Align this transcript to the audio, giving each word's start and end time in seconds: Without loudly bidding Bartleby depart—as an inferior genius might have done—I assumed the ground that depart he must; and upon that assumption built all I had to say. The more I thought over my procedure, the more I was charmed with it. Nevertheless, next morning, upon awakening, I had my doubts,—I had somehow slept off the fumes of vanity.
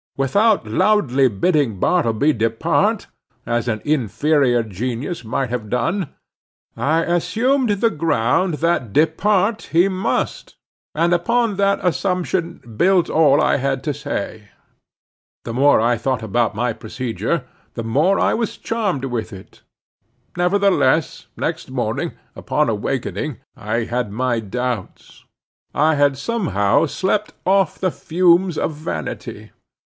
Without 0.17 0.67
loudly 0.67 1.27
bidding 1.27 1.79
Bartleby 1.79 2.33
depart—as 2.33 3.67
an 3.67 3.81
inferior 3.85 4.61
genius 4.61 5.23
might 5.23 5.49
have 5.49 5.69
done—I 5.69 7.03
assumed 7.03 7.69
the 7.69 7.89
ground 7.89 8.55
that 8.55 8.93
depart 8.93 9.69
he 9.71 9.87
must; 9.87 10.55
and 10.95 11.13
upon 11.13 11.55
that 11.57 11.79
assumption 11.85 12.61
built 12.77 13.09
all 13.09 13.41
I 13.41 13.57
had 13.57 13.83
to 13.85 13.93
say. 13.93 14.49
The 15.43 15.53
more 15.53 15.79
I 15.79 15.97
thought 15.97 16.23
over 16.23 16.51
my 16.53 16.73
procedure, 16.73 17.45
the 17.75 17.83
more 17.83 18.19
I 18.19 18.33
was 18.33 18.57
charmed 18.57 19.05
with 19.05 19.31
it. 19.31 19.61
Nevertheless, 20.35 21.27
next 21.37 21.69
morning, 21.69 22.13
upon 22.35 22.69
awakening, 22.69 23.37
I 23.55 23.85
had 23.85 24.11
my 24.11 24.39
doubts,—I 24.39 25.95
had 25.95 26.17
somehow 26.17 26.87
slept 26.87 27.33
off 27.45 27.77
the 27.77 27.91
fumes 27.91 28.57
of 28.57 28.73
vanity. 28.73 29.51